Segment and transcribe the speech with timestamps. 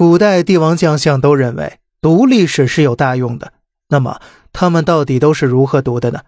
[0.00, 3.52] 古代帝王将相都认为读历史是有大用的，
[3.90, 4.18] 那么
[4.50, 6.20] 他们到底都是如何读的呢？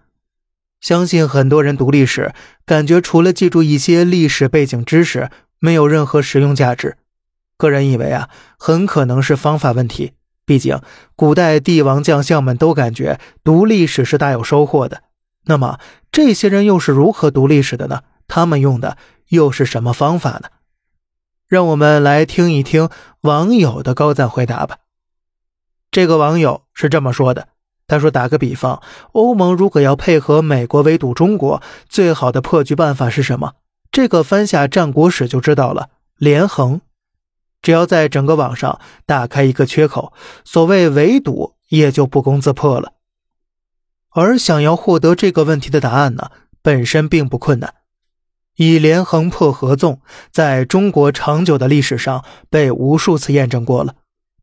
[0.82, 2.34] 相信很多人读历史，
[2.66, 6.98] 感觉除了记住一些历史背景知识，没有任何实用价值。
[7.56, 10.12] 个人以为啊，很可能是方法问题。
[10.44, 10.78] 毕竟
[11.16, 15.04] 古代帝王将相们都感觉读历史是大有收获的。
[15.46, 15.78] 那么
[16.10, 18.02] 这些人又是如何读历史的呢？
[18.28, 18.98] 他们用的
[19.28, 20.50] 又是什么方法呢？
[21.52, 22.88] 让我们来听一听
[23.20, 24.78] 网友的高赞回答吧。
[25.90, 27.48] 这个网友是这么说的
[27.86, 28.80] ：“他说，打个比方，
[29.12, 33.52] 欧盟如果要配合美国围堵中国，最好的破局办法是什么？
[33.90, 36.80] 这个翻下战国史就知道了，连横。
[37.60, 40.14] 只要在整个网上打开一个缺口，
[40.46, 42.94] 所谓围堵也就不攻自破了。
[44.08, 46.30] 而想要获得这个问题的答案呢，
[46.62, 47.74] 本身并不困难。”
[48.56, 53.94] 以连横破合纵，在中国长久的历史上被无数次验证过了。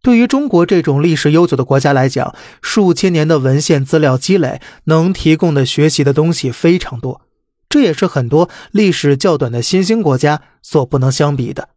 [0.02, 7.22] 对于中国这种历史悠久的国家来讲，数千年的文献资料积累能提供的学习的东西非常多，
[7.68, 11.70] 这也是很多历史较短的新兴国家所不能相比的。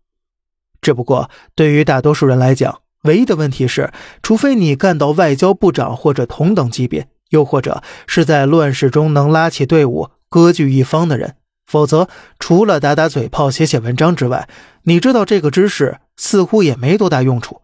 [0.81, 11.35] 只不过，对于大多数人来讲，唯一的问题是，除非你干到外交部长或者同等级别，又或者是在乱世中能拉起队伍、割据一方的人。
[11.73, 12.07] 否则，
[12.39, 14.47] 除了打打嘴炮、写写文章之外，
[14.83, 17.63] 你知道这个知识似乎也没多大用处。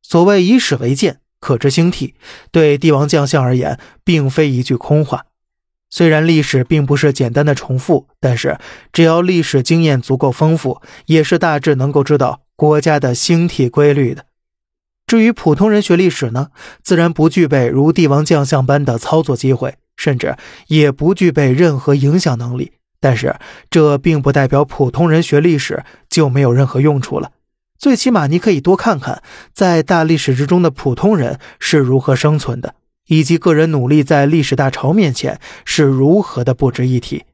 [0.00, 2.14] 所谓以史为鉴，可知兴替，
[2.50, 5.26] 对帝王将相而言，并非一句空话。
[5.90, 8.56] 虽然历史并不是简单的重复，但是
[8.94, 14.24] 只要历史经验足够丰富，也是大致能够知道国家的兴替规律的。
[15.06, 16.48] 至于普通人学历史呢，
[16.82, 20.34] 自然不具备如帝王将相般的操作机会，甚至
[20.68, 22.72] 也不具备任何影响能力。
[23.00, 23.36] 但是
[23.70, 27.32] 这并不代表普通人学历史就没有任何用处了。
[27.78, 32.74] 最起码你可以多看看，在大历史之中的普通人是如何生存的，
[33.06, 37.24] 以及个人努力在历史大潮面前是如何的不值一提。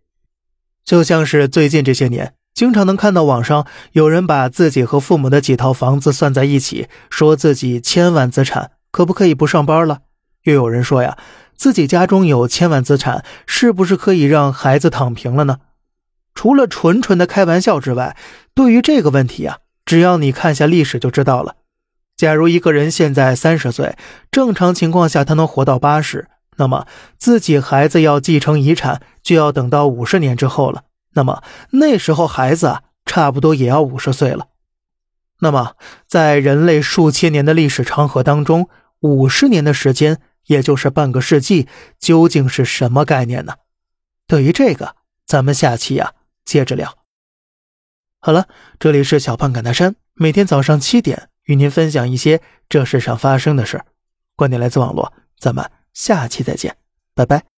[0.84, 10.00] 就像是最近这些年，经常能看到网上有人把自己和父母的几套房子算在一起，说自己千万资产，可不可以不上班了？
[10.42, 11.16] 又有人说呀。
[11.56, 15.58] 自己家中有千万资产，是不是可以让孩子躺平了呢？
[16.34, 18.16] 除了纯纯的开玩笑之外，
[18.54, 21.56] 对于这个问题啊，只要你看下历史就知道了。
[22.16, 23.96] 假如一个人现在三十岁，
[24.30, 26.26] 正常情况下他能活到八十，
[26.56, 26.86] 那么
[27.18, 30.82] 自己孩子要继承遗产就要等到五十年之后了。
[31.14, 34.48] 那么那时候孩子啊，差不多也要五十岁了。
[35.40, 35.74] 那么
[36.06, 38.68] 在人类数千年的历史长河当中，
[39.00, 40.20] 五十年的时间。
[40.46, 41.68] 也就是半个世纪，
[41.98, 43.54] 究竟是什么概念呢？
[44.26, 44.96] 对于这个，
[45.26, 46.98] 咱们下期呀接着聊。
[48.20, 53.84] 好了，这里是小胖侃大山，每天早上七点与您分享一些这世上发生的事
[54.34, 56.76] 观点来自网络，咱们下期再见，
[57.14, 57.53] 拜拜。